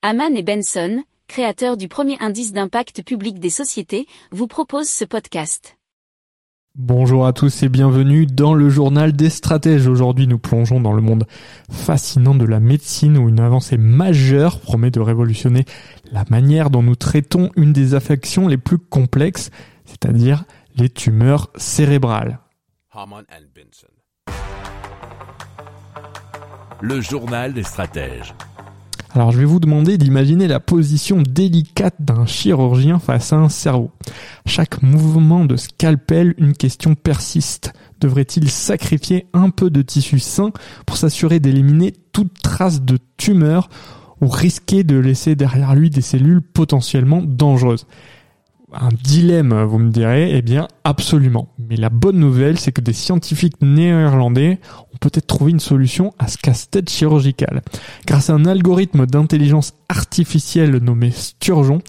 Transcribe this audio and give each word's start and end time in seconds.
Haman 0.00 0.36
et 0.36 0.44
Benson, 0.44 1.02
créateurs 1.26 1.76
du 1.76 1.88
premier 1.88 2.16
indice 2.20 2.52
d'impact 2.52 3.02
public 3.02 3.40
des 3.40 3.50
sociétés, 3.50 4.06
vous 4.30 4.46
proposent 4.46 4.88
ce 4.88 5.04
podcast. 5.04 5.76
Bonjour 6.76 7.26
à 7.26 7.32
tous 7.32 7.64
et 7.64 7.68
bienvenue 7.68 8.24
dans 8.24 8.54
le 8.54 8.68
journal 8.68 9.12
des 9.12 9.28
stratèges. 9.28 9.88
Aujourd'hui, 9.88 10.28
nous 10.28 10.38
plongeons 10.38 10.80
dans 10.80 10.92
le 10.92 11.02
monde 11.02 11.26
fascinant 11.68 12.36
de 12.36 12.44
la 12.44 12.60
médecine 12.60 13.18
où 13.18 13.28
une 13.28 13.40
avancée 13.40 13.76
majeure 13.76 14.60
promet 14.60 14.92
de 14.92 15.00
révolutionner 15.00 15.64
la 16.12 16.22
manière 16.30 16.70
dont 16.70 16.84
nous 16.84 16.94
traitons 16.94 17.50
une 17.56 17.72
des 17.72 17.94
affections 17.94 18.46
les 18.46 18.56
plus 18.56 18.78
complexes, 18.78 19.50
c'est-à-dire 19.84 20.44
les 20.76 20.90
tumeurs 20.90 21.50
cérébrales. 21.56 22.38
Le 26.82 27.00
journal 27.00 27.52
des 27.52 27.64
stratèges. 27.64 28.32
Alors 29.14 29.32
je 29.32 29.38
vais 29.38 29.46
vous 29.46 29.60
demander 29.60 29.96
d'imaginer 29.96 30.48
la 30.48 30.60
position 30.60 31.22
délicate 31.22 31.94
d'un 31.98 32.26
chirurgien 32.26 32.98
face 32.98 33.32
à 33.32 33.36
un 33.36 33.48
cerveau. 33.48 33.90
Chaque 34.44 34.82
mouvement 34.82 35.46
de 35.46 35.56
scalpel, 35.56 36.34
une 36.36 36.52
question 36.52 36.94
persiste. 36.94 37.72
Devrait-il 38.00 38.50
sacrifier 38.50 39.26
un 39.32 39.50
peu 39.50 39.70
de 39.70 39.82
tissu 39.82 40.18
sain 40.18 40.52
pour 40.84 40.98
s'assurer 40.98 41.40
d'éliminer 41.40 41.94
toute 42.12 42.34
trace 42.42 42.82
de 42.82 42.98
tumeur 43.16 43.70
ou 44.20 44.28
risquer 44.28 44.84
de 44.84 44.98
laisser 44.98 45.36
derrière 45.36 45.74
lui 45.74 45.88
des 45.88 46.02
cellules 46.02 46.42
potentiellement 46.42 47.22
dangereuses? 47.22 47.86
Un 48.72 48.90
dilemme, 49.02 49.62
vous 49.64 49.78
me 49.78 49.90
direz, 49.90 50.36
eh 50.36 50.42
bien 50.42 50.68
absolument. 50.84 51.48
Mais 51.58 51.76
la 51.76 51.88
bonne 51.88 52.18
nouvelle, 52.18 52.58
c'est 52.58 52.72
que 52.72 52.80
des 52.80 52.92
scientifiques 52.92 53.60
néerlandais 53.62 54.58
ont 54.92 54.98
peut-être 55.00 55.26
trouvé 55.26 55.52
une 55.52 55.60
solution 55.60 56.12
à 56.18 56.28
ce 56.28 56.38
casse-tête 56.38 56.90
chirurgical. 56.90 57.62
Grâce 58.06 58.30
à 58.30 58.34
un 58.34 58.44
algorithme 58.44 59.06
d'intelligence 59.06 59.74
artificielle 59.88 60.76
nommé 60.78 61.10
Sturgeon, 61.10 61.80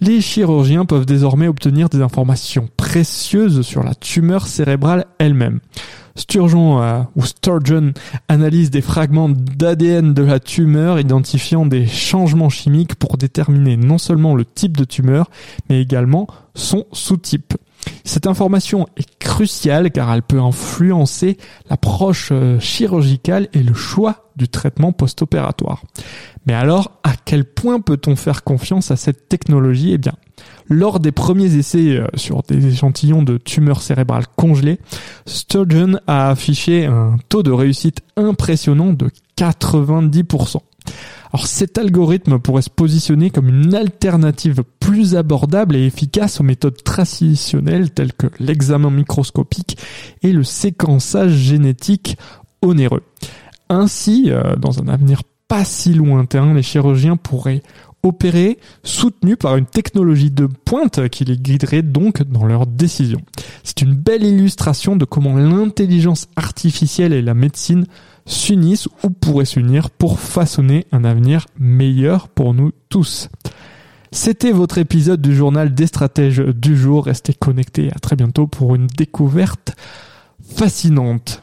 les 0.00 0.20
chirurgiens 0.20 0.84
peuvent 0.84 1.06
désormais 1.06 1.48
obtenir 1.48 1.88
des 1.88 2.00
informations 2.00 2.68
précieuses 2.76 3.62
sur 3.62 3.82
la 3.82 3.94
tumeur 3.94 4.46
cérébrale 4.46 5.06
elle-même. 5.18 5.60
Sturgeon 6.14 6.82
euh, 6.82 7.02
ou 7.16 7.24
Sturgeon 7.24 7.92
analyse 8.28 8.70
des 8.70 8.80
fragments 8.80 9.28
d'ADN 9.28 10.14
de 10.14 10.22
la 10.22 10.40
tumeur, 10.40 10.98
identifiant 10.98 11.66
des 11.66 11.86
changements 11.86 12.48
chimiques 12.48 12.94
pour 12.94 13.16
déterminer 13.16 13.76
non 13.76 13.98
seulement 13.98 14.34
le 14.34 14.44
type 14.44 14.76
de 14.76 14.84
tumeur, 14.84 15.30
mais 15.68 15.80
également 15.80 16.26
son 16.54 16.86
sous-type. 16.92 17.54
Cette 18.10 18.26
information 18.26 18.88
est 18.96 19.20
cruciale 19.20 19.92
car 19.92 20.12
elle 20.12 20.24
peut 20.24 20.40
influencer 20.40 21.36
l'approche 21.70 22.30
euh, 22.32 22.58
chirurgicale 22.58 23.46
et 23.52 23.62
le 23.62 23.72
choix 23.72 24.32
du 24.34 24.48
traitement 24.48 24.90
post-opératoire. 24.90 25.84
Mais 26.44 26.54
alors, 26.54 26.98
à 27.04 27.12
quel 27.24 27.44
point 27.44 27.78
peut-on 27.78 28.16
faire 28.16 28.42
confiance 28.42 28.90
à 28.90 28.96
cette 28.96 29.28
technologie? 29.28 29.92
Eh 29.92 29.98
bien, 29.98 30.14
lors 30.68 30.98
des 30.98 31.12
premiers 31.12 31.54
essais 31.54 31.98
euh, 31.98 32.08
sur 32.16 32.42
des 32.42 32.66
échantillons 32.66 33.22
de 33.22 33.38
tumeurs 33.38 33.80
cérébrales 33.80 34.26
congelées, 34.34 34.80
Sturgeon 35.26 36.00
a 36.08 36.30
affiché 36.30 36.86
un 36.86 37.16
taux 37.28 37.44
de 37.44 37.52
réussite 37.52 38.00
impressionnant 38.16 38.92
de 38.92 39.08
90%. 39.38 40.56
Alors 41.32 41.46
cet 41.46 41.78
algorithme 41.78 42.38
pourrait 42.38 42.62
se 42.62 42.70
positionner 42.70 43.30
comme 43.30 43.48
une 43.48 43.74
alternative 43.74 44.64
plus 44.80 45.14
abordable 45.14 45.76
et 45.76 45.86
efficace 45.86 46.40
aux 46.40 46.44
méthodes 46.44 46.82
traditionnelles 46.82 47.90
telles 47.90 48.12
que 48.12 48.26
l'examen 48.40 48.90
microscopique 48.90 49.78
et 50.22 50.32
le 50.32 50.42
séquençage 50.42 51.32
génétique 51.32 52.16
onéreux. 52.62 53.02
Ainsi, 53.68 54.24
euh, 54.28 54.56
dans 54.56 54.80
un 54.80 54.88
avenir 54.88 55.22
pas 55.50 55.64
si 55.64 55.92
lointain, 55.94 56.54
les 56.54 56.62
chirurgiens 56.62 57.16
pourraient 57.16 57.64
opérer 58.04 58.58
soutenus 58.84 59.36
par 59.36 59.56
une 59.56 59.66
technologie 59.66 60.30
de 60.30 60.46
pointe 60.46 61.08
qui 61.08 61.24
les 61.24 61.36
guiderait 61.36 61.82
donc 61.82 62.22
dans 62.22 62.46
leurs 62.46 62.68
décisions. 62.68 63.20
C'est 63.64 63.82
une 63.82 63.94
belle 63.94 64.22
illustration 64.22 64.94
de 64.94 65.04
comment 65.04 65.36
l'intelligence 65.36 66.28
artificielle 66.36 67.12
et 67.12 67.20
la 67.20 67.34
médecine 67.34 67.86
s'unissent 68.26 68.86
ou 69.02 69.10
pourraient 69.10 69.44
s'unir 69.44 69.90
pour 69.90 70.20
façonner 70.20 70.86
un 70.92 71.02
avenir 71.02 71.46
meilleur 71.58 72.28
pour 72.28 72.54
nous 72.54 72.70
tous. 72.88 73.28
C'était 74.12 74.52
votre 74.52 74.78
épisode 74.78 75.20
du 75.20 75.34
journal 75.34 75.74
des 75.74 75.88
stratèges 75.88 76.38
du 76.38 76.76
jour. 76.76 77.06
Restez 77.06 77.34
connectés. 77.34 77.90
À 77.92 77.98
très 77.98 78.14
bientôt 78.14 78.46
pour 78.46 78.76
une 78.76 78.86
découverte 78.86 79.72
fascinante. 80.54 81.42